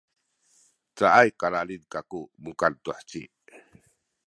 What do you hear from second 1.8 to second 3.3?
kaku mukan tu heci